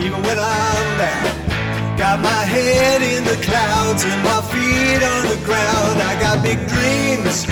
even 0.00 0.22
when 0.22 0.38
I'm 0.38 0.98
down. 0.98 1.98
Got 1.98 2.20
my 2.20 2.30
head 2.30 3.02
in 3.02 3.24
the 3.24 3.36
clouds 3.44 4.04
and 4.04 4.22
my 4.22 4.40
feet 4.42 5.02
on 5.02 5.22
the 5.26 5.44
ground. 5.44 6.00
I 6.00 6.20
got 6.20 6.42
big 6.42 6.58
dreams. 6.68 7.46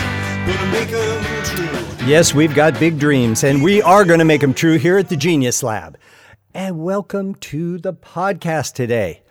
Yes, 2.06 2.32
we've 2.32 2.54
got 2.54 2.78
big 2.78 3.00
dreams, 3.00 3.42
and 3.42 3.64
we 3.64 3.82
are 3.82 4.04
going 4.04 4.20
to 4.20 4.24
make 4.24 4.40
them 4.40 4.54
true 4.54 4.78
here 4.78 4.96
at 4.96 5.08
the 5.08 5.16
Genius 5.16 5.64
Lab. 5.64 5.98
And 6.54 6.78
welcome 6.78 7.34
to 7.34 7.78
the 7.78 7.92
podcast 7.92 8.74
today. 8.74 9.22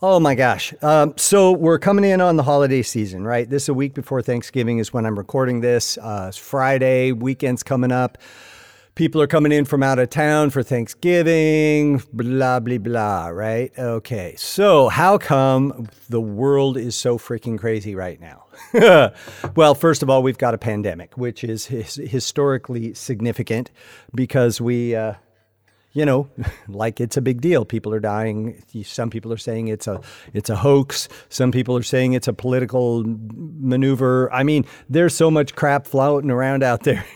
Oh 0.00 0.20
my 0.20 0.36
gosh. 0.36 0.72
Um, 0.80 1.14
so 1.16 1.50
we're 1.52 1.80
coming 1.80 2.04
in 2.04 2.20
on 2.20 2.36
the 2.36 2.44
holiday 2.44 2.82
season, 2.82 3.24
right? 3.24 3.50
This 3.50 3.64
is 3.64 3.68
a 3.70 3.74
week 3.74 3.94
before 3.94 4.22
Thanksgiving, 4.22 4.78
is 4.78 4.92
when 4.92 5.04
I'm 5.04 5.18
recording 5.18 5.60
this. 5.60 5.98
Uh, 5.98 6.26
it's 6.28 6.38
Friday, 6.38 7.10
weekend's 7.10 7.64
coming 7.64 7.90
up. 7.90 8.16
People 9.00 9.22
are 9.22 9.26
coming 9.26 9.50
in 9.50 9.64
from 9.64 9.82
out 9.82 9.98
of 9.98 10.10
town 10.10 10.50
for 10.50 10.62
Thanksgiving, 10.62 12.02
blah, 12.12 12.60
blah, 12.60 12.76
blah, 12.76 13.28
right? 13.28 13.72
Okay. 13.78 14.34
So, 14.36 14.90
how 14.90 15.16
come 15.16 15.88
the 16.10 16.20
world 16.20 16.76
is 16.76 16.94
so 16.96 17.16
freaking 17.16 17.58
crazy 17.58 17.94
right 17.94 18.20
now? 18.20 18.44
well, 19.56 19.74
first 19.74 20.02
of 20.02 20.10
all, 20.10 20.22
we've 20.22 20.36
got 20.36 20.52
a 20.52 20.58
pandemic, 20.58 21.16
which 21.16 21.42
is 21.42 21.64
his- 21.64 21.94
historically 21.94 22.92
significant 22.92 23.70
because 24.14 24.60
we. 24.60 24.94
Uh, 24.94 25.14
you 25.92 26.04
know, 26.04 26.28
like 26.68 27.00
it's 27.00 27.16
a 27.16 27.22
big 27.22 27.40
deal. 27.40 27.64
People 27.64 27.94
are 27.94 28.00
dying. 28.00 28.62
Some 28.84 29.08
people 29.08 29.32
are 29.32 29.38
saying 29.38 29.68
it's 29.68 29.86
a 29.88 30.02
it's 30.34 30.50
a 30.50 30.56
hoax. 30.56 31.08
Some 31.30 31.50
people 31.52 31.74
are 31.74 31.82
saying 31.82 32.12
it's 32.12 32.28
a 32.28 32.32
political 32.34 33.02
maneuver. 33.04 34.30
I 34.32 34.42
mean, 34.42 34.66
there's 34.90 35.16
so 35.16 35.30
much 35.30 35.56
crap 35.56 35.86
floating 35.86 36.30
around 36.30 36.62
out 36.62 36.82
there. 36.82 37.04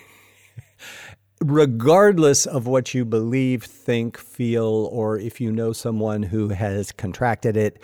Regardless 1.46 2.46
of 2.46 2.66
what 2.66 2.94
you 2.94 3.04
believe, 3.04 3.64
think, 3.64 4.16
feel, 4.16 4.88
or 4.90 5.18
if 5.18 5.42
you 5.42 5.52
know 5.52 5.74
someone 5.74 6.22
who 6.22 6.48
has 6.48 6.90
contracted 6.90 7.54
it, 7.54 7.82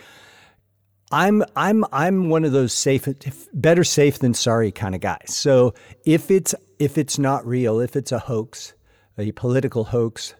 I'm 1.11 1.43
I'm 1.55 1.85
I'm 1.91 2.29
one 2.29 2.43
of 2.43 2.53
those 2.53 2.73
safe 2.73 3.07
better 3.53 3.83
safe 3.83 4.17
than 4.17 4.33
sorry 4.33 4.71
kind 4.71 4.95
of 4.95 5.01
guys. 5.01 5.35
So 5.35 5.75
if 6.05 6.31
it's 6.31 6.55
if 6.79 6.97
it's 6.97 7.19
not 7.19 7.45
real, 7.45 7.79
if 7.79 7.95
it's 7.95 8.11
a 8.11 8.17
hoax, 8.19 8.73
a 9.17 9.31
political 9.33 9.83
hoax, 9.83 10.33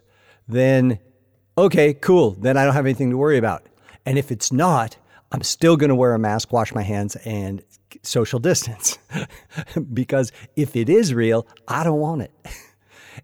then 0.48 0.98
okay, 1.56 1.94
cool. 1.94 2.32
Then 2.32 2.56
I 2.56 2.64
don't 2.64 2.74
have 2.74 2.86
anything 2.86 3.10
to 3.10 3.16
worry 3.16 3.38
about. 3.38 3.66
And 4.04 4.18
if 4.18 4.32
it's 4.32 4.50
not, 4.50 4.96
I'm 5.30 5.42
still 5.42 5.76
going 5.76 5.90
to 5.90 5.94
wear 5.94 6.14
a 6.14 6.18
mask, 6.18 6.52
wash 6.52 6.74
my 6.74 6.82
hands, 6.82 7.14
and 7.24 7.62
social 8.02 8.40
distance. 8.40 8.98
because 9.92 10.32
if 10.56 10.74
it 10.74 10.88
is 10.88 11.14
real, 11.14 11.46
I 11.68 11.84
don't 11.84 12.00
want 12.00 12.22
it. 12.22 12.32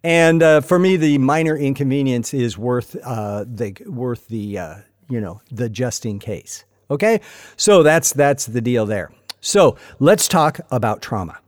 And 0.05 0.43
uh, 0.43 0.61
for 0.61 0.79
me, 0.79 0.97
the 0.97 1.19
minor 1.19 1.57
inconvenience 1.57 2.33
is 2.33 2.57
worth 2.57 2.97
uh, 3.05 3.45
the 3.47 3.77
worth 3.87 4.29
the 4.29 4.59
uh, 4.59 4.75
you 5.09 5.21
know 5.21 5.41
the 5.51 5.69
just 5.69 6.07
in 6.07 6.19
case. 6.19 6.65
Okay, 6.91 7.21
so 7.57 7.83
that's 7.83 8.13
that's 8.13 8.47
the 8.47 8.61
deal 8.61 8.87
there. 8.87 9.11
So 9.41 9.77
let's 9.99 10.29
talk 10.29 10.61
about 10.71 11.03
trauma 11.03 11.39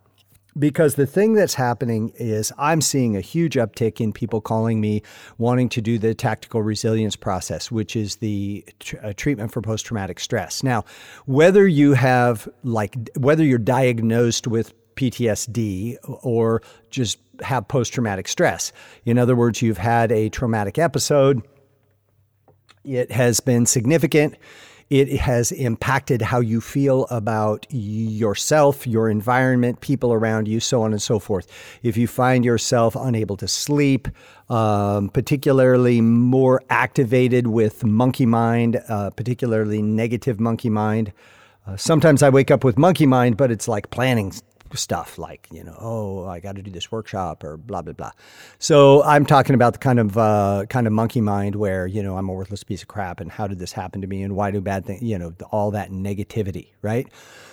because 0.58 0.94
the 0.94 1.06
thing 1.06 1.34
that's 1.34 1.54
happening 1.54 2.12
is 2.16 2.52
I'm 2.58 2.80
seeing 2.80 3.16
a 3.16 3.20
huge 3.20 3.54
uptick 3.54 4.00
in 4.00 4.12
people 4.12 4.40
calling 4.40 4.80
me 4.80 5.02
wanting 5.38 5.68
to 5.70 5.80
do 5.80 5.98
the 5.98 6.14
tactical 6.14 6.62
resilience 6.62 7.16
process, 7.16 7.70
which 7.70 7.96
is 7.96 8.16
the 8.16 8.64
tr- 8.80 8.96
uh, 9.02 9.12
treatment 9.16 9.52
for 9.52 9.62
post 9.62 9.86
traumatic 9.86 10.20
stress. 10.20 10.62
Now, 10.62 10.84
whether 11.26 11.66
you 11.66 11.94
have 11.94 12.48
like 12.62 12.96
whether 13.16 13.44
you're 13.44 13.58
diagnosed 13.58 14.46
with 14.46 14.74
PTSD 15.00 15.96
or 16.22 16.62
just 16.90 17.18
have 17.42 17.66
post 17.68 17.92
traumatic 17.92 18.28
stress, 18.28 18.72
in 19.04 19.18
other 19.18 19.34
words, 19.34 19.62
you've 19.62 19.78
had 19.78 20.12
a 20.12 20.28
traumatic 20.28 20.78
episode, 20.78 21.42
it 22.84 23.12
has 23.12 23.40
been 23.40 23.66
significant. 23.66 24.36
It 24.88 25.20
has 25.20 25.52
impacted 25.52 26.20
how 26.20 26.40
you 26.40 26.60
feel 26.60 27.06
about 27.10 27.64
yourself, 27.70 28.88
your 28.88 29.08
environment, 29.08 29.80
people 29.80 30.12
around 30.12 30.48
you, 30.48 30.58
so 30.58 30.82
on 30.82 30.92
and 30.92 31.00
so 31.00 31.20
forth. 31.20 31.46
If 31.84 31.96
you 31.96 32.08
find 32.08 32.44
yourself 32.44 32.96
unable 32.96 33.36
to 33.36 33.46
sleep, 33.46 34.08
um, 34.48 35.08
particularly 35.10 36.00
more 36.00 36.60
activated 36.70 37.46
with 37.46 37.84
monkey 37.84 38.26
mind, 38.26 38.82
uh, 38.88 39.10
particularly 39.10 39.80
negative 39.80 40.40
monkey 40.40 40.70
mind, 40.70 41.12
uh, 41.68 41.76
sometimes 41.76 42.20
I 42.20 42.30
wake 42.30 42.50
up 42.50 42.64
with 42.64 42.76
monkey 42.76 43.06
mind, 43.06 43.36
but 43.36 43.52
it's 43.52 43.68
like 43.68 43.90
planning 43.90 44.32
stuff 44.76 45.18
like 45.18 45.46
you 45.50 45.62
know 45.64 45.76
oh 45.80 46.26
i 46.26 46.40
got 46.40 46.56
to 46.56 46.62
do 46.62 46.70
this 46.70 46.90
workshop 46.92 47.42
or 47.44 47.56
blah 47.56 47.82
blah 47.82 47.92
blah. 47.92 48.10
So 48.58 49.02
i'm 49.04 49.26
talking 49.26 49.54
about 49.54 49.72
the 49.72 49.78
kind 49.78 49.98
of 49.98 50.16
uh, 50.16 50.66
kind 50.68 50.86
of 50.86 50.92
monkey 50.92 51.20
mind 51.20 51.56
where 51.56 51.86
you 51.86 52.02
know 52.02 52.16
i'm 52.16 52.28
a 52.28 52.32
worthless 52.32 52.64
piece 52.64 52.82
of 52.82 52.88
crap 52.88 53.20
and 53.20 53.30
how 53.30 53.46
did 53.46 53.58
this 53.58 53.72
happen 53.72 54.00
to 54.00 54.06
me 54.06 54.22
and 54.22 54.36
why 54.36 54.50
do 54.50 54.60
bad 54.60 54.84
things 54.84 55.02
you 55.02 55.18
know 55.18 55.34
all 55.50 55.70
that 55.70 55.90
negativity 55.90 56.68
right? 56.82 57.08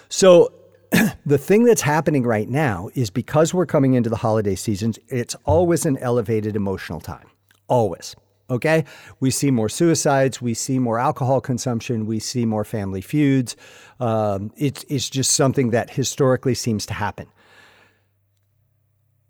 So 0.09 0.53
the 1.25 1.38
thing 1.38 1.66
that's 1.66 1.81
happening 1.81 2.23
right 2.23 2.47
now 2.47 2.89
is 2.95 3.09
because 3.09 3.53
we're 3.53 3.66
coming 3.66 3.94
into 3.94 4.09
the 4.09 4.16
holiday 4.16 4.56
seasons 4.56 5.00
it's 5.07 5.35
always 5.45 5.85
an 5.85 5.97
elevated 5.97 6.56
emotional 6.56 7.00
time. 7.01 7.29
Always 7.67 8.16
Okay. 8.50 8.85
We 9.19 9.30
see 9.30 9.52
more 9.52 9.69
suicides. 9.69 10.41
We 10.41 10.53
see 10.53 10.80
more 10.80 11.00
alcohol 11.00 11.41
consumption. 11.41 12.06
We 12.06 12.19
see 12.19 12.46
more 12.46 12.63
family 12.63 13.02
feuds. 13.02 13.58
Um, 14.00 14.52
it's, 14.56 14.85
it's 14.88 15.09
just 15.09 15.31
something 15.31 15.72
that 15.72 15.90
historically 15.90 16.53
seems 16.53 16.86
to 16.86 16.94
happen. 16.94 17.28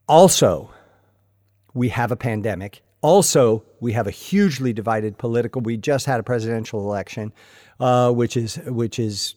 Also, 0.07 0.71
we 1.73 1.89
have 1.89 2.11
a 2.11 2.15
pandemic. 2.15 2.81
Also, 3.01 3.63
we 3.79 3.93
have 3.93 4.07
a 4.07 4.11
hugely 4.11 4.73
divided 4.73 5.17
political. 5.17 5.61
We 5.61 5.77
just 5.77 6.05
had 6.05 6.19
a 6.19 6.23
presidential 6.23 6.81
election, 6.81 7.33
uh, 7.79 8.11
which 8.11 8.35
is 8.35 8.55
which 8.65 8.99
is 8.99 9.35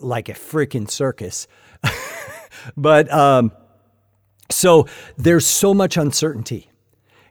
like 0.00 0.28
a 0.28 0.32
freaking 0.32 0.90
circus. 0.90 1.46
but 2.76 3.12
um, 3.12 3.52
so 4.50 4.86
there's 5.16 5.46
so 5.46 5.74
much 5.74 5.96
uncertainty 5.96 6.70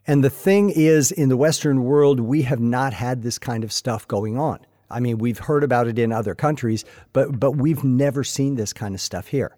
and 0.07 0.23
the 0.23 0.29
thing 0.29 0.69
is, 0.69 1.11
in 1.11 1.29
the 1.29 1.37
Western 1.37 1.83
world, 1.83 2.19
we 2.19 2.41
have 2.43 2.59
not 2.59 2.93
had 2.93 3.21
this 3.21 3.39
kind 3.39 3.63
of 3.63 3.71
stuff 3.71 4.07
going 4.07 4.37
on. 4.37 4.59
I 4.89 4.99
mean, 4.99 5.17
we've 5.17 5.39
heard 5.39 5.63
about 5.63 5.87
it 5.87 5.97
in 5.97 6.11
other 6.11 6.35
countries, 6.35 6.85
but, 7.13 7.39
but 7.39 7.53
we've 7.53 7.83
never 7.83 8.23
seen 8.23 8.55
this 8.55 8.73
kind 8.73 8.93
of 8.93 9.01
stuff 9.01 9.27
here. 9.27 9.55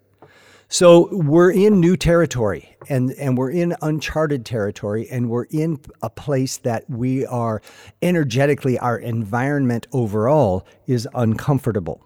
So 0.68 1.08
we're 1.12 1.52
in 1.52 1.78
new 1.78 1.96
territory 1.96 2.76
and, 2.88 3.12
and 3.12 3.38
we're 3.38 3.50
in 3.50 3.76
uncharted 3.82 4.44
territory 4.44 5.08
and 5.10 5.30
we're 5.30 5.46
in 5.50 5.78
a 6.02 6.10
place 6.10 6.56
that 6.58 6.88
we 6.90 7.24
are 7.26 7.62
energetically, 8.02 8.76
our 8.78 8.98
environment 8.98 9.86
overall 9.92 10.66
is 10.86 11.06
uncomfortable. 11.14 12.04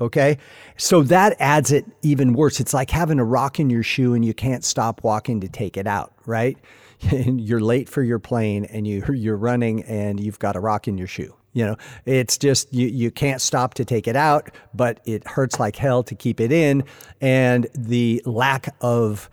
Okay. 0.00 0.38
So 0.76 1.02
that 1.04 1.34
adds 1.40 1.72
it 1.72 1.86
even 2.02 2.34
worse. 2.34 2.60
It's 2.60 2.72
like 2.72 2.90
having 2.90 3.18
a 3.18 3.24
rock 3.24 3.58
in 3.58 3.68
your 3.68 3.82
shoe 3.82 4.14
and 4.14 4.24
you 4.24 4.32
can't 4.32 4.62
stop 4.62 5.02
walking 5.02 5.40
to 5.40 5.48
take 5.48 5.76
it 5.76 5.88
out, 5.88 6.12
right? 6.24 6.56
you're 7.12 7.60
late 7.60 7.88
for 7.88 8.02
your 8.02 8.18
plane 8.18 8.64
and 8.66 8.86
you 8.86 9.04
you're 9.12 9.36
running 9.36 9.82
and 9.84 10.20
you've 10.20 10.38
got 10.38 10.56
a 10.56 10.60
rock 10.60 10.88
in 10.88 10.98
your 10.98 11.06
shoe. 11.06 11.34
You 11.52 11.64
know, 11.64 11.76
it's 12.04 12.38
just 12.38 12.72
you 12.72 12.86
you 12.86 13.10
can't 13.10 13.40
stop 13.40 13.74
to 13.74 13.84
take 13.84 14.06
it 14.06 14.16
out, 14.16 14.50
but 14.74 15.00
it 15.04 15.26
hurts 15.26 15.58
like 15.58 15.76
hell 15.76 16.02
to 16.04 16.14
keep 16.14 16.40
it 16.40 16.52
in, 16.52 16.84
and 17.20 17.66
the 17.74 18.22
lack 18.24 18.74
of 18.80 19.30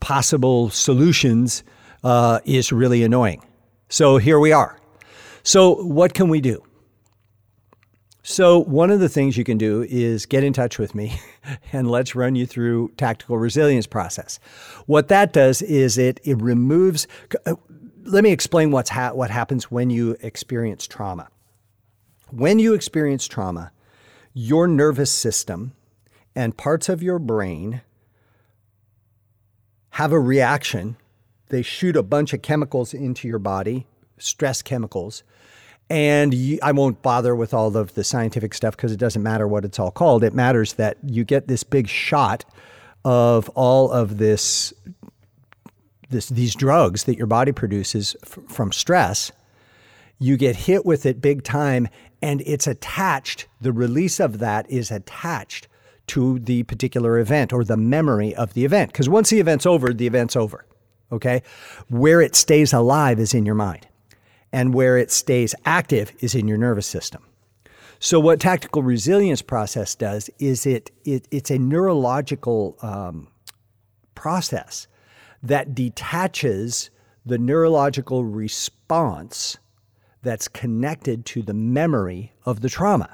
possible 0.00 0.70
solutions 0.70 1.62
uh, 2.02 2.40
is 2.44 2.72
really 2.72 3.02
annoying. 3.04 3.44
So 3.88 4.16
here 4.16 4.40
we 4.40 4.52
are. 4.52 4.78
So 5.42 5.74
what 5.84 6.14
can 6.14 6.28
we 6.28 6.40
do? 6.40 6.64
So, 8.26 8.58
one 8.58 8.90
of 8.90 9.00
the 9.00 9.08
things 9.10 9.36
you 9.36 9.44
can 9.44 9.58
do 9.58 9.82
is 9.86 10.24
get 10.24 10.42
in 10.42 10.54
touch 10.54 10.78
with 10.78 10.94
me 10.94 11.20
and 11.74 11.90
let's 11.90 12.14
run 12.14 12.34
you 12.34 12.46
through 12.46 12.92
tactical 12.96 13.36
resilience 13.36 13.86
process. 13.86 14.40
What 14.86 15.08
that 15.08 15.34
does 15.34 15.60
is 15.60 15.98
it, 15.98 16.20
it 16.24 16.40
removes, 16.40 17.06
uh, 17.44 17.56
let 18.02 18.24
me 18.24 18.32
explain 18.32 18.70
what's 18.70 18.88
ha- 18.88 19.12
what 19.12 19.30
happens 19.30 19.70
when 19.70 19.90
you 19.90 20.16
experience 20.22 20.86
trauma. 20.86 21.28
When 22.30 22.58
you 22.58 22.72
experience 22.72 23.26
trauma, 23.28 23.72
your 24.32 24.66
nervous 24.68 25.12
system 25.12 25.74
and 26.34 26.56
parts 26.56 26.88
of 26.88 27.02
your 27.02 27.18
brain 27.18 27.82
have 29.90 30.12
a 30.12 30.18
reaction. 30.18 30.96
They 31.50 31.60
shoot 31.60 31.94
a 31.94 32.02
bunch 32.02 32.32
of 32.32 32.40
chemicals 32.40 32.94
into 32.94 33.28
your 33.28 33.38
body, 33.38 33.86
stress 34.16 34.62
chemicals, 34.62 35.24
and 35.90 36.32
you, 36.32 36.58
I 36.62 36.72
won't 36.72 37.02
bother 37.02 37.34
with 37.34 37.52
all 37.52 37.76
of 37.76 37.94
the 37.94 38.04
scientific 38.04 38.54
stuff 38.54 38.76
because 38.76 38.92
it 38.92 38.98
doesn't 38.98 39.22
matter 39.22 39.46
what 39.46 39.64
it's 39.64 39.78
all 39.78 39.90
called. 39.90 40.24
It 40.24 40.34
matters 40.34 40.74
that 40.74 40.96
you 41.04 41.24
get 41.24 41.46
this 41.46 41.62
big 41.62 41.88
shot 41.88 42.44
of 43.04 43.48
all 43.50 43.90
of 43.90 44.16
this, 44.18 44.72
this 46.08 46.28
these 46.30 46.54
drugs 46.54 47.04
that 47.04 47.18
your 47.18 47.26
body 47.26 47.52
produces 47.52 48.16
f- 48.22 48.38
from 48.48 48.72
stress. 48.72 49.30
You 50.18 50.36
get 50.36 50.56
hit 50.56 50.86
with 50.86 51.04
it 51.04 51.20
big 51.20 51.42
time, 51.42 51.88
and 52.22 52.42
it's 52.46 52.66
attached. 52.66 53.46
The 53.60 53.72
release 53.72 54.20
of 54.20 54.38
that 54.38 54.70
is 54.70 54.90
attached 54.90 55.68
to 56.06 56.38
the 56.38 56.62
particular 56.62 57.18
event 57.18 57.52
or 57.52 57.64
the 57.64 57.76
memory 57.76 58.34
of 58.34 58.54
the 58.54 58.64
event. 58.64 58.92
Because 58.92 59.08
once 59.08 59.30
the 59.30 59.40
event's 59.40 59.66
over, 59.66 59.92
the 59.92 60.06
event's 60.06 60.36
over. 60.36 60.64
Okay, 61.12 61.42
where 61.88 62.22
it 62.22 62.34
stays 62.34 62.72
alive 62.72 63.20
is 63.20 63.34
in 63.34 63.44
your 63.44 63.54
mind. 63.54 63.86
And 64.54 64.72
where 64.72 64.96
it 64.96 65.10
stays 65.10 65.52
active 65.64 66.12
is 66.20 66.36
in 66.36 66.46
your 66.46 66.56
nervous 66.56 66.86
system. 66.86 67.26
So, 67.98 68.20
what 68.20 68.38
tactical 68.38 68.84
resilience 68.84 69.42
process 69.42 69.96
does 69.96 70.30
is 70.38 70.64
it, 70.64 70.92
it 71.04 71.26
it's 71.32 71.50
a 71.50 71.58
neurological 71.58 72.78
um, 72.80 73.26
process 74.14 74.86
that 75.42 75.74
detaches 75.74 76.90
the 77.26 77.36
neurological 77.36 78.22
response 78.24 79.58
that's 80.22 80.46
connected 80.46 81.26
to 81.26 81.42
the 81.42 81.54
memory 81.54 82.32
of 82.46 82.60
the 82.60 82.68
trauma. 82.68 83.10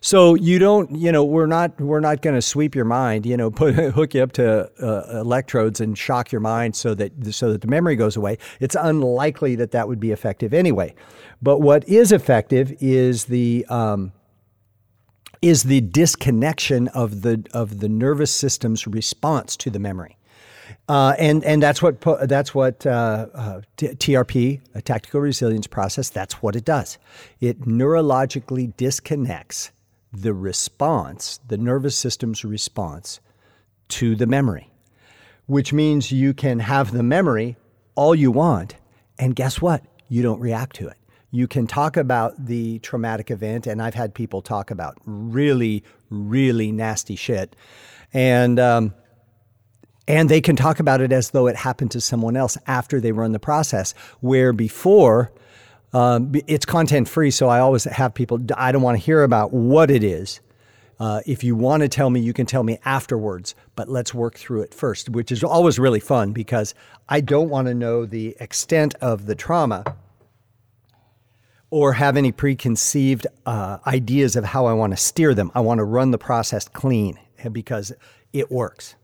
So 0.00 0.34
you 0.34 0.58
don't, 0.58 0.94
you 0.94 1.10
know, 1.10 1.24
we're 1.24 1.46
not 1.46 1.80
we're 1.80 2.00
not 2.00 2.22
going 2.22 2.34
to 2.34 2.42
sweep 2.42 2.74
your 2.74 2.84
mind, 2.84 3.26
you 3.26 3.36
know, 3.36 3.50
put 3.62 3.74
hook 3.74 4.14
you 4.14 4.22
up 4.22 4.32
to 4.32 4.70
uh, 4.82 5.20
electrodes 5.20 5.80
and 5.80 5.96
shock 5.96 6.32
your 6.32 6.40
mind 6.40 6.76
so 6.76 6.94
that 6.94 7.34
so 7.34 7.52
that 7.52 7.62
the 7.62 7.68
memory 7.68 7.96
goes 7.96 8.16
away. 8.16 8.38
It's 8.60 8.76
unlikely 8.78 9.54
that 9.56 9.70
that 9.72 9.88
would 9.88 10.00
be 10.00 10.12
effective 10.12 10.52
anyway. 10.52 10.94
But 11.40 11.60
what 11.60 11.88
is 11.88 12.12
effective 12.12 12.74
is 12.80 13.26
the 13.26 13.64
um, 13.68 14.12
is 15.40 15.64
the 15.64 15.80
disconnection 15.80 16.88
of 16.88 17.22
the 17.22 17.44
of 17.52 17.80
the 17.80 17.88
nervous 17.88 18.34
system's 18.34 18.86
response 18.86 19.56
to 19.56 19.70
the 19.70 19.78
memory. 19.78 20.17
Uh, 20.88 21.14
and 21.18 21.44
and 21.44 21.62
that's 21.62 21.82
what 21.82 22.00
that's 22.28 22.54
what 22.54 22.86
uh, 22.86 23.26
uh, 23.34 23.60
TRP, 23.76 24.60
a 24.74 24.82
tactical 24.82 25.20
resilience 25.20 25.66
process. 25.66 26.10
That's 26.10 26.42
what 26.42 26.56
it 26.56 26.64
does. 26.64 26.98
It 27.40 27.62
neurologically 27.62 28.74
disconnects 28.76 29.70
the 30.12 30.32
response, 30.32 31.40
the 31.46 31.58
nervous 31.58 31.96
system's 31.96 32.44
response 32.44 33.20
to 33.88 34.16
the 34.16 34.26
memory, 34.26 34.70
which 35.46 35.72
means 35.72 36.10
you 36.10 36.32
can 36.34 36.60
have 36.60 36.92
the 36.92 37.02
memory 37.02 37.56
all 37.94 38.14
you 38.14 38.30
want, 38.30 38.76
and 39.18 39.34
guess 39.34 39.60
what? 39.60 39.82
You 40.08 40.22
don't 40.22 40.40
react 40.40 40.76
to 40.76 40.88
it. 40.88 40.96
You 41.30 41.46
can 41.46 41.66
talk 41.66 41.98
about 41.98 42.46
the 42.46 42.78
traumatic 42.78 43.30
event, 43.30 43.66
and 43.66 43.82
I've 43.82 43.94
had 43.94 44.14
people 44.14 44.40
talk 44.40 44.70
about 44.70 44.96
really, 45.04 45.84
really 46.08 46.72
nasty 46.72 47.16
shit, 47.16 47.54
and 48.14 48.58
um, 48.58 48.94
and 50.08 50.30
they 50.30 50.40
can 50.40 50.56
talk 50.56 50.80
about 50.80 51.02
it 51.02 51.12
as 51.12 51.30
though 51.30 51.46
it 51.46 51.54
happened 51.54 51.90
to 51.90 52.00
someone 52.00 52.34
else 52.34 52.56
after 52.66 52.98
they 52.98 53.12
run 53.12 53.32
the 53.32 53.38
process, 53.38 53.92
where 54.20 54.54
before 54.54 55.30
um, 55.92 56.32
it's 56.46 56.64
content 56.64 57.08
free, 57.08 57.30
so 57.30 57.48
I 57.48 57.60
always 57.60 57.84
have 57.84 58.14
people. 58.14 58.40
I 58.56 58.72
don't 58.72 58.82
want 58.82 58.98
to 58.98 59.04
hear 59.04 59.22
about 59.22 59.52
what 59.52 59.90
it 59.90 60.02
is. 60.02 60.40
Uh, 60.98 61.20
if 61.26 61.44
you 61.44 61.54
want 61.54 61.82
to 61.82 61.88
tell 61.88 62.10
me, 62.10 62.20
you 62.20 62.32
can 62.32 62.46
tell 62.46 62.64
me 62.64 62.78
afterwards, 62.84 63.54
but 63.76 63.88
let's 63.88 64.12
work 64.12 64.34
through 64.34 64.62
it 64.62 64.74
first, 64.74 65.10
which 65.10 65.30
is 65.30 65.44
always 65.44 65.78
really 65.78 66.00
fun 66.00 66.32
because 66.32 66.74
I 67.08 67.20
don't 67.20 67.50
want 67.50 67.68
to 67.68 67.74
know 67.74 68.04
the 68.04 68.34
extent 68.40 68.94
of 68.96 69.26
the 69.26 69.36
trauma 69.36 69.84
or 71.70 71.92
have 71.92 72.16
any 72.16 72.32
preconceived 72.32 73.26
uh, 73.46 73.78
ideas 73.86 74.36
of 74.36 74.44
how 74.44 74.66
I 74.66 74.72
want 74.72 74.92
to 74.92 74.96
steer 74.96 75.34
them. 75.34 75.52
I 75.54 75.60
want 75.60 75.78
to 75.78 75.84
run 75.84 76.10
the 76.10 76.18
process 76.18 76.66
clean 76.66 77.18
because 77.52 77.92
it 78.32 78.50
works. 78.50 78.96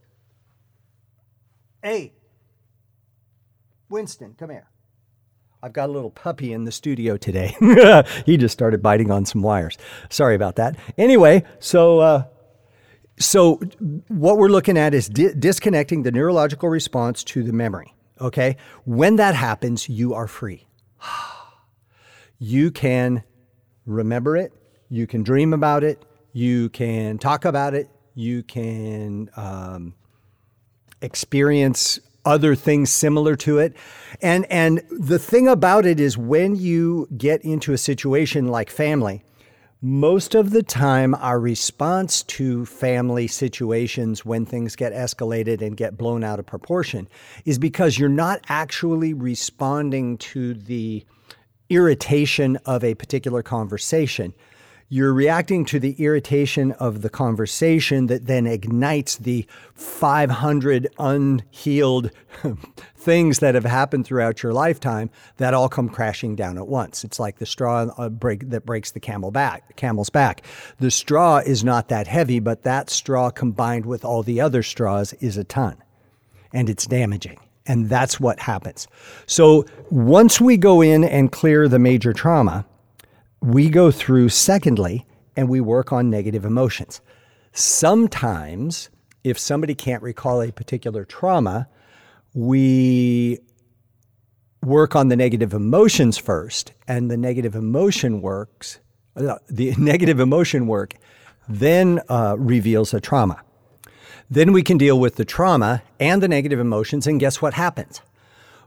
Hey, 1.85 2.13
Winston, 3.89 4.33
come 4.39 4.49
here. 4.49 4.71
I've 5.61 5.71
got 5.71 5.87
a 5.87 5.91
little 5.91 6.09
puppy 6.09 6.51
in 6.51 6.63
the 6.63 6.71
studio 6.71 7.15
today. 7.15 7.55
he 8.25 8.37
just 8.37 8.53
started 8.53 8.81
biting 8.81 9.11
on 9.11 9.23
some 9.23 9.43
wires. 9.43 9.77
Sorry 10.09 10.33
about 10.33 10.55
that. 10.55 10.77
Anyway, 10.97 11.43
so 11.59 11.99
uh, 11.99 12.23
so 13.19 13.61
what 14.07 14.39
we're 14.39 14.47
looking 14.47 14.79
at 14.79 14.95
is 14.95 15.07
di- 15.07 15.35
disconnecting 15.35 16.01
the 16.01 16.11
neurological 16.11 16.69
response 16.69 17.23
to 17.25 17.43
the 17.43 17.53
memory. 17.53 17.93
Okay, 18.19 18.57
when 18.85 19.17
that 19.17 19.35
happens, 19.35 19.87
you 19.87 20.15
are 20.15 20.27
free. 20.27 20.65
you 22.39 22.71
can 22.71 23.23
remember 23.85 24.35
it. 24.35 24.51
You 24.89 25.05
can 25.05 25.21
dream 25.21 25.53
about 25.53 25.83
it. 25.83 26.03
You 26.33 26.69
can 26.69 27.19
talk 27.19 27.45
about 27.45 27.75
it. 27.75 27.91
You 28.15 28.41
can 28.41 29.29
um, 29.37 29.93
experience 31.01 31.99
other 32.25 32.55
things 32.55 32.89
similar 32.89 33.35
to 33.35 33.59
it. 33.59 33.75
And 34.21 34.45
and 34.51 34.81
the 34.89 35.19
thing 35.19 35.47
about 35.47 35.85
it 35.85 35.99
is 35.99 36.17
when 36.17 36.55
you 36.55 37.07
get 37.15 37.41
into 37.41 37.73
a 37.73 37.77
situation 37.77 38.47
like 38.47 38.69
family, 38.69 39.23
most 39.81 40.33
of 40.33 40.49
the 40.49 40.63
time 40.63 41.13
our 41.15 41.39
response 41.39 42.23
to 42.23 42.65
family 42.65 43.27
situations 43.27 44.25
when 44.25 44.45
things 44.45 44.75
get 44.75 44.93
escalated 44.93 45.61
and 45.61 45.77
get 45.77 45.97
blown 45.97 46.23
out 46.23 46.39
of 46.39 46.45
proportion 46.45 47.07
is 47.45 47.59
because 47.59 47.99
you're 47.99 48.09
not 48.09 48.43
actually 48.49 49.13
responding 49.13 50.17
to 50.17 50.55
the 50.55 51.05
irritation 51.69 52.57
of 52.65 52.83
a 52.83 52.95
particular 52.95 53.43
conversation 53.43 54.33
you're 54.87 55.13
reacting 55.13 55.65
to 55.65 55.79
the 55.79 55.93
irritation 55.93 56.71
of 56.73 57.01
the 57.01 57.09
conversation 57.09 58.05
that 58.07 58.27
then 58.27 58.45
ignites 58.45 59.17
the 59.17 59.45
500 59.73 60.87
unhealed 60.99 62.11
things 62.95 63.39
that 63.39 63.55
have 63.55 63.65
happened 63.65 64.05
throughout 64.05 64.43
your 64.43 64.53
lifetime 64.53 65.09
that 65.37 65.55
all 65.55 65.69
come 65.69 65.89
crashing 65.89 66.35
down 66.35 66.57
at 66.57 66.67
once. 66.67 67.03
It's 67.03 67.19
like 67.19 67.39
the 67.39 67.47
straw 67.47 67.87
uh, 67.97 68.09
break, 68.09 68.49
that 68.49 68.65
breaks 68.65 68.91
the 68.91 68.99
camel 68.99 69.31
back, 69.31 69.75
camel's 69.75 70.11
back. 70.11 70.45
The 70.79 70.91
straw 70.91 71.37
is 71.37 71.63
not 71.63 71.89
that 71.89 72.07
heavy, 72.07 72.39
but 72.39 72.61
that 72.61 72.91
straw 72.91 73.31
combined 73.31 73.87
with 73.87 74.05
all 74.05 74.21
the 74.21 74.39
other 74.39 74.61
straws 74.61 75.13
is 75.13 75.35
a 75.35 75.43
ton, 75.43 75.77
and 76.53 76.69
it's 76.69 76.85
damaging. 76.85 77.39
And 77.67 77.89
that's 77.89 78.19
what 78.19 78.39
happens. 78.39 78.87
So 79.25 79.65
once 79.89 80.39
we 80.39 80.57
go 80.57 80.81
in 80.81 81.03
and 81.03 81.31
clear 81.31 81.67
the 81.67 81.79
major 81.79 82.13
trauma, 82.13 82.67
we 83.45 83.69
go 83.69 83.91
through, 83.91 84.29
secondly, 84.29 85.05
and 85.35 85.47
we 85.47 85.61
work 85.61 85.93
on 85.93 86.09
negative 86.09 86.45
emotions. 86.45 86.99
Sometimes, 87.53 88.89
if 89.23 89.37
somebody 89.37 89.75
can't 89.75 90.01
recall 90.01 90.41
a 90.41 90.51
particular 90.51 91.05
trauma, 91.05 91.67
we 92.33 93.39
work 94.63 94.95
on 94.95 95.09
the 95.09 95.15
negative 95.15 95.53
emotions 95.53 96.17
first, 96.17 96.73
and 96.87 97.11
the 97.11 97.17
negative 97.17 97.55
emotion 97.55 98.19
works, 98.21 98.79
the 99.13 99.75
negative 99.77 100.19
emotion 100.19 100.67
work 100.67 100.95
then 101.47 102.01
uh, 102.09 102.35
reveals 102.39 102.93
a 102.95 102.99
trauma. 102.99 103.39
Then 104.27 104.53
we 104.53 104.63
can 104.63 104.79
deal 104.79 104.99
with 104.99 105.17
the 105.17 105.25
trauma 105.25 105.83
and 105.99 106.23
the 106.23 106.27
negative 106.27 106.59
emotions, 106.59 107.05
and 107.05 107.19
guess 107.19 107.43
what 107.43 107.53
happens? 107.53 108.01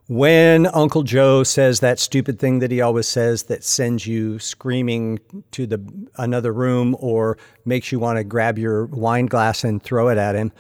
When 0.09 0.67
Uncle 0.69 1.03
Joe 1.03 1.43
says 1.43 1.81
that 1.81 1.99
stupid 1.99 2.39
thing 2.39 2.61
that 2.61 2.71
he 2.71 2.81
always 2.81 3.07
says 3.07 3.45
that 3.45 3.63
sends 3.63 4.07
you 4.07 4.39
screaming 4.39 5.21
to 5.51 5.67
the 5.67 6.09
another 6.17 6.51
room 6.53 6.97
or 6.99 7.37
makes 7.67 7.93
you 7.93 7.99
want 7.99 8.17
to 8.17 8.25
grab 8.25 8.59
your 8.59 8.87
wine 8.87 9.27
glass 9.27 9.65
and 9.65 9.83
throw 9.83 10.09
it 10.09 10.17
at 10.17 10.35
him, 10.35 10.51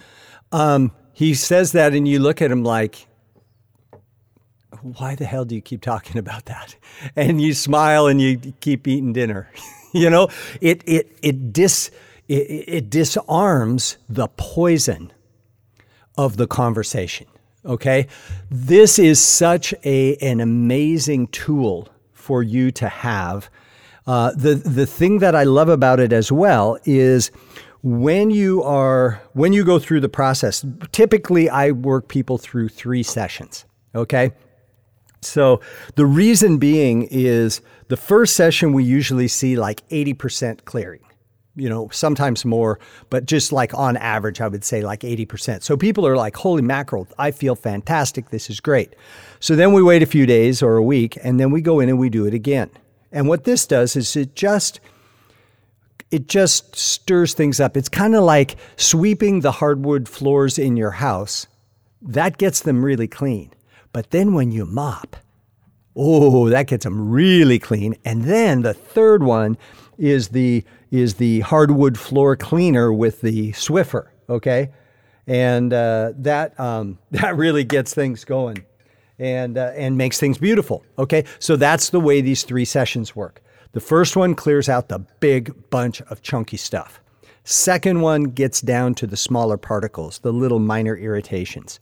um, 0.52 0.92
he 1.14 1.34
says 1.34 1.72
that, 1.72 1.94
and 1.94 2.06
you 2.06 2.20
look 2.20 2.42
at 2.42 2.50
him 2.50 2.62
like, 2.62 3.06
"Why 4.82 5.14
the 5.14 5.24
hell 5.24 5.46
do 5.46 5.54
you 5.54 5.62
keep 5.62 5.80
talking 5.80 6.18
about 6.24 6.44
that?" 6.44 6.76
And 7.16 7.40
you 7.40 7.54
smile 7.54 8.06
and 8.06 8.20
you 8.20 8.36
keep 8.60 8.86
eating 8.86 9.14
dinner. 9.14 9.50
you 9.92 10.10
know, 10.10 10.28
it 10.60 10.82
it 10.86 11.18
it 11.22 11.54
dis 11.54 11.90
it, 12.28 12.64
it 12.68 12.90
disarms 12.90 13.96
the 14.10 14.28
poison 14.28 15.10
of 16.18 16.36
the 16.36 16.46
conversation 16.46 17.26
Okay. 17.68 18.06
This 18.50 18.98
is 18.98 19.22
such 19.22 19.74
a, 19.84 20.16
an 20.16 20.40
amazing 20.40 21.28
tool 21.28 21.88
for 22.12 22.42
you 22.42 22.70
to 22.72 22.88
have. 22.88 23.50
Uh, 24.06 24.32
the, 24.32 24.54
the 24.54 24.86
thing 24.86 25.18
that 25.18 25.34
I 25.34 25.44
love 25.44 25.68
about 25.68 26.00
it 26.00 26.12
as 26.12 26.32
well 26.32 26.78
is 26.86 27.30
when 27.82 28.30
you 28.30 28.62
are 28.62 29.22
when 29.34 29.52
you 29.52 29.64
go 29.64 29.78
through 29.78 30.00
the 30.00 30.08
process 30.08 30.64
typically 30.90 31.48
i 31.48 31.70
work 31.70 32.08
people 32.08 32.36
through 32.36 32.68
three 32.68 33.04
sessions 33.04 33.64
okay 33.94 34.32
so 35.22 35.60
the 35.94 36.04
reason 36.04 36.58
being 36.58 37.04
is 37.04 37.60
the 37.86 37.96
first 37.96 38.34
session 38.34 38.72
we 38.72 38.82
usually 38.82 39.28
see 39.28 39.56
like 39.56 39.88
80% 39.88 40.64
clearing 40.64 41.07
you 41.58 41.68
know, 41.68 41.88
sometimes 41.90 42.44
more, 42.44 42.78
but 43.10 43.26
just 43.26 43.52
like 43.52 43.74
on 43.74 43.96
average, 43.96 44.40
I 44.40 44.48
would 44.48 44.64
say 44.64 44.82
like 44.82 45.00
80%. 45.00 45.62
So 45.62 45.76
people 45.76 46.06
are 46.06 46.16
like, 46.16 46.36
holy 46.36 46.62
mackerel, 46.62 47.08
I 47.18 47.30
feel 47.32 47.54
fantastic. 47.54 48.30
This 48.30 48.48
is 48.48 48.60
great. 48.60 48.94
So 49.40 49.56
then 49.56 49.72
we 49.72 49.82
wait 49.82 50.02
a 50.02 50.06
few 50.06 50.24
days 50.24 50.62
or 50.62 50.76
a 50.76 50.82
week 50.82 51.18
and 51.22 51.38
then 51.38 51.50
we 51.50 51.60
go 51.60 51.80
in 51.80 51.88
and 51.88 51.98
we 51.98 52.08
do 52.08 52.26
it 52.26 52.34
again. 52.34 52.70
And 53.10 53.28
what 53.28 53.44
this 53.44 53.66
does 53.66 53.96
is 53.96 54.14
it 54.16 54.34
just, 54.34 54.80
it 56.10 56.28
just 56.28 56.76
stirs 56.76 57.34
things 57.34 57.60
up. 57.60 57.76
It's 57.76 57.88
kind 57.88 58.14
of 58.14 58.24
like 58.24 58.56
sweeping 58.76 59.40
the 59.40 59.52
hardwood 59.52 60.08
floors 60.08 60.58
in 60.58 60.76
your 60.76 60.92
house. 60.92 61.46
That 62.00 62.38
gets 62.38 62.60
them 62.60 62.84
really 62.84 63.08
clean. 63.08 63.52
But 63.92 64.10
then 64.10 64.32
when 64.32 64.52
you 64.52 64.64
mop, 64.64 65.16
oh, 65.98 66.48
that 66.48 66.68
gets 66.68 66.84
them 66.84 67.10
really 67.10 67.58
clean. 67.58 67.96
And 68.04 68.24
then 68.24 68.62
the 68.62 68.74
third 68.74 69.22
one 69.22 69.58
is 69.98 70.28
the 70.28 70.64
is 70.90 71.16
the 71.16 71.40
hardwood 71.40 71.98
floor 71.98 72.36
cleaner 72.36 72.92
with 72.92 73.20
the 73.20 73.52
Swiffer. 73.52 74.08
Okay, 74.30 74.70
and 75.26 75.72
uh, 75.72 76.12
that 76.16 76.58
um, 76.58 76.98
that 77.10 77.36
really 77.36 77.64
gets 77.64 77.92
things 77.92 78.24
going. 78.24 78.64
and 79.18 79.58
uh, 79.58 79.72
and 79.74 79.98
makes 79.98 80.18
things 80.18 80.38
beautiful. 80.38 80.84
Okay, 80.98 81.24
so 81.40 81.56
that's 81.56 81.90
the 81.90 82.00
way 82.00 82.20
these 82.20 82.44
three 82.44 82.64
sessions 82.64 83.16
work. 83.16 83.42
The 83.72 83.80
first 83.80 84.16
one 84.16 84.34
clears 84.34 84.68
out 84.68 84.88
the 84.88 85.00
big 85.20 85.70
bunch 85.70 86.00
of 86.02 86.22
chunky 86.22 86.56
stuff. 86.56 87.00
Second 87.44 88.00
one 88.02 88.24
gets 88.24 88.60
down 88.60 88.94
to 88.94 89.06
the 89.06 89.16
smaller 89.16 89.56
particles, 89.56 90.18
the 90.20 90.32
little 90.32 90.58
minor 90.58 90.96
irritations. 90.96 91.80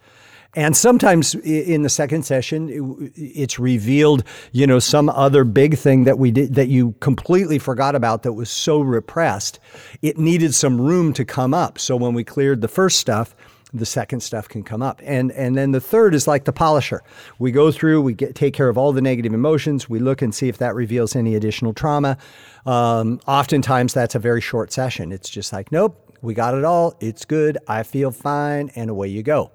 And 0.56 0.74
sometimes 0.74 1.34
in 1.34 1.82
the 1.82 1.90
second 1.90 2.24
session, 2.24 3.12
it's 3.14 3.58
revealed, 3.58 4.24
you 4.52 4.66
know, 4.66 4.78
some 4.78 5.10
other 5.10 5.44
big 5.44 5.76
thing 5.76 6.04
that 6.04 6.18
we 6.18 6.30
did 6.30 6.54
that 6.54 6.68
you 6.68 6.92
completely 7.00 7.58
forgot 7.58 7.94
about 7.94 8.22
that 8.22 8.32
was 8.32 8.48
so 8.48 8.80
repressed. 8.80 9.60
It 10.00 10.16
needed 10.16 10.54
some 10.54 10.80
room 10.80 11.12
to 11.12 11.26
come 11.26 11.52
up. 11.52 11.78
So 11.78 11.94
when 11.94 12.14
we 12.14 12.24
cleared 12.24 12.62
the 12.62 12.68
first 12.68 12.98
stuff, 12.98 13.36
the 13.74 13.84
second 13.84 14.20
stuff 14.20 14.48
can 14.48 14.62
come 14.62 14.80
up. 14.80 15.02
And 15.04 15.30
and 15.32 15.56
then 15.56 15.72
the 15.72 15.80
third 15.80 16.14
is 16.14 16.26
like 16.26 16.44
the 16.44 16.52
polisher. 16.52 17.02
We 17.38 17.52
go 17.52 17.70
through, 17.70 18.00
we 18.00 18.14
get 18.14 18.34
take 18.34 18.54
care 18.54 18.70
of 18.70 18.78
all 18.78 18.92
the 18.92 19.02
negative 19.02 19.34
emotions. 19.34 19.90
We 19.90 19.98
look 19.98 20.22
and 20.22 20.34
see 20.34 20.48
if 20.48 20.56
that 20.58 20.74
reveals 20.74 21.14
any 21.14 21.34
additional 21.34 21.74
trauma. 21.74 22.16
Um, 22.64 23.20
oftentimes, 23.26 23.92
that's 23.92 24.14
a 24.14 24.18
very 24.18 24.40
short 24.40 24.72
session. 24.72 25.12
It's 25.12 25.28
just 25.28 25.52
like, 25.52 25.70
nope, 25.70 26.16
we 26.22 26.32
got 26.32 26.54
it 26.54 26.64
all. 26.64 26.94
It's 27.00 27.26
good. 27.26 27.58
I 27.68 27.82
feel 27.82 28.10
fine, 28.10 28.70
and 28.74 28.88
away 28.88 29.08
you 29.08 29.22
go. 29.22 29.50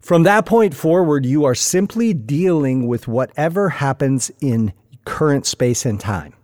From 0.00 0.22
that 0.22 0.46
point 0.46 0.74
forward, 0.74 1.26
you 1.26 1.44
are 1.44 1.54
simply 1.54 2.14
dealing 2.14 2.86
with 2.86 3.08
whatever 3.08 3.68
happens 3.68 4.30
in 4.40 4.72
current 5.04 5.46
space 5.46 5.84
and 5.84 5.98
time. 5.98 6.34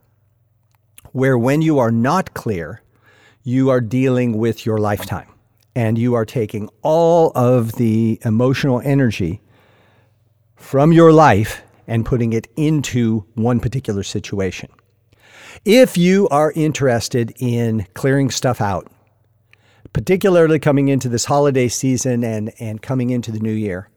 Where 1.12 1.38
when 1.38 1.62
you 1.62 1.78
are 1.78 1.92
not 1.92 2.34
clear, 2.34 2.82
you 3.42 3.70
are 3.70 3.80
dealing 3.80 4.38
with 4.38 4.66
your 4.66 4.78
lifetime 4.78 5.28
and 5.76 5.98
you 5.98 6.14
are 6.14 6.24
taking 6.24 6.68
all 6.82 7.30
of 7.34 7.72
the 7.72 8.18
emotional 8.24 8.80
energy 8.84 9.40
from 10.56 10.92
your 10.92 11.12
life 11.12 11.62
and 11.86 12.06
putting 12.06 12.32
it 12.32 12.48
into 12.56 13.24
one 13.34 13.60
particular 13.60 14.02
situation. 14.02 14.70
If 15.64 15.96
you 15.96 16.28
are 16.28 16.52
interested 16.52 17.32
in 17.38 17.86
clearing 17.94 18.30
stuff 18.30 18.60
out, 18.60 18.90
particularly 19.94 20.58
coming 20.58 20.88
into 20.88 21.08
this 21.08 21.24
holiday 21.24 21.68
season 21.68 22.22
and, 22.22 22.52
and 22.58 22.82
coming 22.82 23.08
into 23.08 23.32
the 23.32 23.38
new 23.38 23.52
year, 23.52 23.88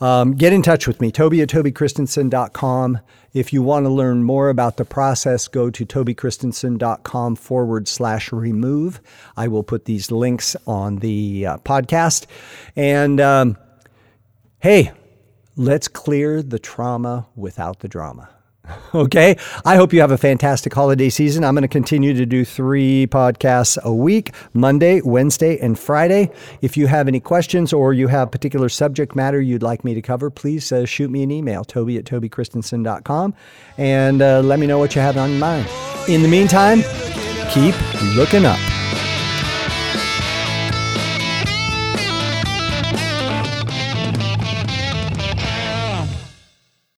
um, 0.00 0.32
get 0.32 0.52
in 0.52 0.62
touch 0.62 0.88
with 0.88 1.00
me, 1.00 1.12
Toby 1.12 1.40
at 1.42 1.48
TobyChristensen.com. 1.48 2.98
If 3.32 3.52
you 3.52 3.62
want 3.62 3.86
to 3.86 3.90
learn 3.90 4.24
more 4.24 4.48
about 4.48 4.76
the 4.76 4.84
process, 4.84 5.46
go 5.46 5.70
to 5.70 5.86
TobyChristensen.com 5.86 7.36
forward 7.36 7.86
slash 7.86 8.32
remove. 8.32 9.00
I 9.36 9.46
will 9.46 9.62
put 9.62 9.84
these 9.84 10.10
links 10.10 10.56
on 10.66 10.96
the 10.96 11.46
uh, 11.46 11.58
podcast. 11.58 12.26
And 12.74 13.20
um, 13.20 13.56
hey, 14.58 14.90
let's 15.56 15.86
clear 15.86 16.42
the 16.42 16.58
trauma 16.58 17.26
without 17.36 17.80
the 17.80 17.88
drama. 17.88 18.30
Okay. 18.94 19.36
I 19.64 19.74
hope 19.74 19.92
you 19.92 20.00
have 20.00 20.12
a 20.12 20.18
fantastic 20.18 20.72
holiday 20.72 21.10
season. 21.10 21.44
I'm 21.44 21.54
going 21.54 21.62
to 21.62 21.68
continue 21.68 22.14
to 22.14 22.24
do 22.24 22.44
three 22.44 23.08
podcasts 23.08 23.76
a 23.82 23.92
week 23.92 24.32
Monday, 24.52 25.00
Wednesday, 25.00 25.58
and 25.58 25.76
Friday. 25.76 26.30
If 26.62 26.76
you 26.76 26.86
have 26.86 27.08
any 27.08 27.18
questions 27.18 27.72
or 27.72 27.92
you 27.92 28.06
have 28.08 28.30
particular 28.30 28.68
subject 28.68 29.16
matter 29.16 29.40
you'd 29.40 29.64
like 29.64 29.84
me 29.84 29.94
to 29.94 30.02
cover, 30.02 30.30
please 30.30 30.70
uh, 30.70 30.86
shoot 30.86 31.10
me 31.10 31.24
an 31.24 31.32
email, 31.32 31.64
toby 31.64 31.98
at 31.98 32.04
tobychristensen.com, 32.04 33.34
and 33.78 34.22
uh, 34.22 34.40
let 34.40 34.60
me 34.60 34.66
know 34.66 34.78
what 34.78 34.94
you 34.94 35.00
have 35.00 35.16
on 35.16 35.30
your 35.30 35.40
mind. 35.40 35.66
In 36.08 36.22
the 36.22 36.28
meantime, 36.28 36.82
keep 37.50 37.74
looking 38.14 38.44
up. 38.44 38.73